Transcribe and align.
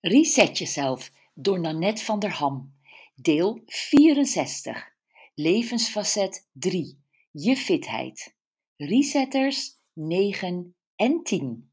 Reset 0.00 0.58
jezelf 0.58 1.12
door 1.34 1.60
Nanette 1.60 2.04
van 2.04 2.18
der 2.18 2.30
Ham. 2.30 2.74
Deel 3.14 3.62
64. 3.66 4.92
Levensfacet 5.34 6.48
3. 6.52 6.98
Je 7.30 7.56
fitheid. 7.56 8.34
Resetters 8.76 9.70
9 9.92 10.74
en 10.96 11.22
10. 11.22 11.70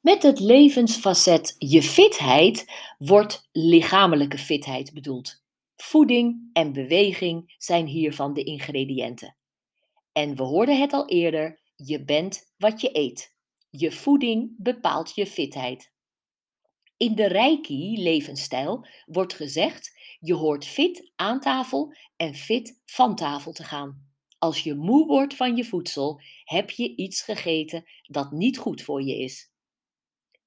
Met 0.00 0.22
het 0.22 0.40
levensfacet 0.40 1.54
je 1.58 1.82
fitheid 1.82 2.72
wordt 2.98 3.48
lichamelijke 3.52 4.38
fitheid 4.38 4.92
bedoeld. 4.92 5.42
Voeding 5.76 6.50
en 6.52 6.72
beweging 6.72 7.54
zijn 7.58 7.86
hiervan 7.86 8.34
de 8.34 8.42
ingrediënten. 8.42 9.36
En 10.12 10.36
we 10.36 10.42
hoorden 10.42 10.80
het 10.80 10.92
al 10.92 11.08
eerder: 11.08 11.60
je 11.76 12.04
bent 12.04 12.52
wat 12.56 12.80
je 12.80 12.90
eet. 12.92 13.35
Je 13.78 13.92
voeding 13.92 14.54
bepaalt 14.58 15.14
je 15.14 15.26
fitheid. 15.26 15.92
In 16.96 17.14
de 17.14 17.26
Reiki-levensstijl 17.26 18.86
wordt 19.06 19.34
gezegd: 19.34 19.98
je 20.20 20.34
hoort 20.34 20.64
fit 20.64 21.12
aan 21.16 21.40
tafel 21.40 21.94
en 22.16 22.34
fit 22.34 22.80
van 22.84 23.14
tafel 23.14 23.52
te 23.52 23.64
gaan. 23.64 24.10
Als 24.38 24.62
je 24.62 24.74
moe 24.74 25.06
wordt 25.06 25.34
van 25.34 25.56
je 25.56 25.64
voedsel, 25.64 26.20
heb 26.44 26.70
je 26.70 26.96
iets 26.96 27.22
gegeten 27.22 27.84
dat 28.02 28.30
niet 28.30 28.58
goed 28.58 28.82
voor 28.82 29.02
je 29.02 29.18
is. 29.18 29.52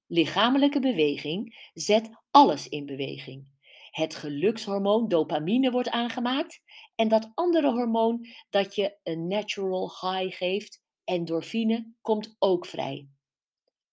Lichamelijke 0.07 0.79
beweging 0.79 1.69
zet 1.73 2.09
alles 2.31 2.67
in 2.67 2.85
beweging. 2.85 3.47
Het 3.91 4.15
gelukshormoon 4.15 5.07
dopamine 5.07 5.71
wordt 5.71 5.89
aangemaakt 5.89 6.61
en 6.95 7.07
dat 7.07 7.31
andere 7.33 7.71
hormoon 7.71 8.27
dat 8.49 8.75
je 8.75 8.97
een 9.03 9.27
natural 9.27 9.91
high 10.01 10.37
geeft, 10.37 10.83
endorfine, 11.03 11.93
komt 12.01 12.35
ook 12.39 12.65
vrij. 12.65 13.09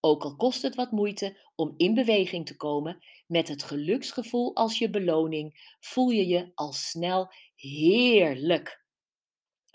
Ook 0.07 0.25
al 0.25 0.37
kost 0.37 0.63
het 0.63 0.75
wat 0.75 0.91
moeite 0.91 1.37
om 1.55 1.75
in 1.77 1.95
beweging 1.95 2.47
te 2.47 2.57
komen, 2.57 3.05
met 3.27 3.49
het 3.49 3.63
geluksgevoel 3.63 4.55
als 4.55 4.79
je 4.79 4.91
beloning 4.91 5.75
voel 5.81 6.09
je 6.09 6.27
je 6.27 6.53
al 6.55 6.73
snel 6.73 7.29
heerlijk. 7.55 8.85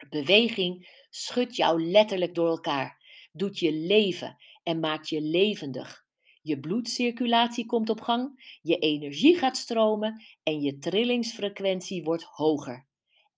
Beweging 0.09 1.06
schudt 1.09 1.56
jou 1.56 1.84
letterlijk 1.84 2.36
door 2.36 2.48
elkaar, 2.48 3.04
doet 3.32 3.59
je 3.59 3.74
leven 3.74 4.38
en 4.64 4.80
maakt 4.80 5.09
je 5.09 5.22
levendig. 5.22 6.06
Je 6.42 6.59
bloedcirculatie 6.59 7.66
komt 7.66 7.90
op 7.90 8.02
gang, 8.02 8.58
je 8.62 8.78
energie 8.78 9.38
gaat 9.38 9.58
stromen 9.58 10.24
en 10.44 10.62
je 10.62 10.78
trillingsfrequentie 10.78 12.04
wordt 12.04 12.24
hoger. 12.24 12.88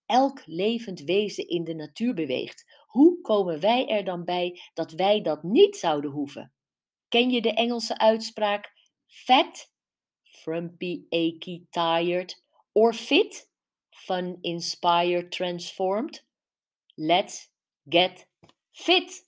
Elk 0.06 0.42
levend 0.46 1.00
wezen 1.00 1.48
in 1.48 1.64
de 1.64 1.74
natuur 1.74 2.14
beweegt. 2.14 2.84
Hoe 2.86 3.22
komen 3.22 3.60
wij 3.60 3.88
er 3.88 4.04
dan 4.04 4.24
bij 4.24 4.60
dat 4.74 4.92
wij 4.92 5.22
dat 5.22 5.44
niet 5.44 5.76
zouden 5.76 6.12
hoeven? 6.12 6.54
Ken 7.14 7.30
je 7.30 7.42
de 7.42 7.54
Engelse 7.54 7.98
uitspraak 7.98 8.72
fat, 9.06 9.72
frumpy, 10.24 11.06
achy, 11.10 11.66
tired, 11.70 12.44
or 12.72 12.94
fit, 12.94 13.50
fun, 13.90 14.38
inspired, 14.42 15.32
transformed? 15.32 16.24
Let's 16.96 17.52
get 17.90 18.28
fit! 18.72 19.26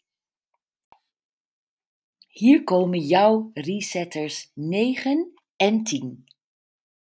Hier 2.28 2.64
komen 2.64 3.00
jouw 3.00 3.52
resetters 3.54 4.52
9 4.54 5.34
en 5.56 5.84
10. 5.84 6.26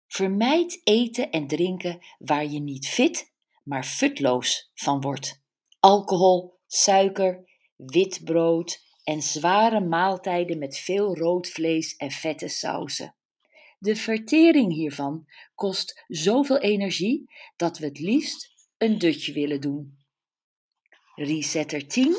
Vermijd 0.07 0.81
eten 0.85 1.31
en 1.31 1.47
drinken 1.47 2.01
waar 2.19 2.47
je 2.47 2.61
niet 2.61 2.89
fit, 2.89 3.33
maar 3.63 3.85
futloos 3.85 4.71
van 4.75 5.01
wordt. 5.01 5.43
Alcohol, 5.81 6.59
suiker, 6.67 7.45
wit 7.77 8.25
brood, 8.25 8.91
en 9.05 9.23
zware 9.23 9.81
maaltijden 9.81 10.59
met 10.59 10.79
veel 10.79 11.17
rood 11.17 11.49
vlees 11.49 11.97
en 11.97 12.11
vette 12.11 12.49
sauzen. 12.49 13.15
De 13.79 13.97
vertering 13.97 14.73
hiervan 14.73 15.27
kost 15.55 16.05
zoveel 16.09 16.59
energie 16.59 17.33
dat 17.57 17.79
we 17.79 17.87
het 17.87 17.99
liefst 17.99 18.53
een 18.79 18.99
dutje 18.99 19.33
willen 19.33 19.61
doen. 19.61 19.99
Resetter 21.15 21.87
10. 21.87 22.17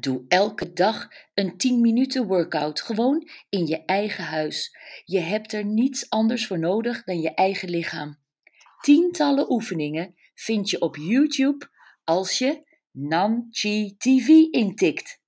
Doe 0.00 0.24
elke 0.28 0.72
dag 0.72 1.08
een 1.34 1.56
10 1.56 1.80
minuten 1.80 2.26
workout 2.26 2.80
gewoon 2.80 3.28
in 3.48 3.66
je 3.66 3.84
eigen 3.84 4.24
huis. 4.24 4.76
Je 5.04 5.18
hebt 5.18 5.52
er 5.52 5.64
niets 5.64 6.10
anders 6.10 6.46
voor 6.46 6.58
nodig 6.58 7.04
dan 7.04 7.20
je 7.20 7.34
eigen 7.34 7.70
lichaam. 7.70 8.18
Tientallen 8.80 9.50
oefeningen 9.50 10.14
vind 10.34 10.70
je 10.70 10.80
op 10.80 10.96
YouTube 10.96 11.70
als 12.04 12.38
je 12.38 12.66
Chi 13.50 13.96
TV 13.98 14.28
intikt. 14.50 15.20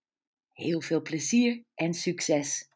Heel 0.60 0.80
veel 0.80 1.02
plezier 1.02 1.64
en 1.74 1.94
succes! 1.94 2.68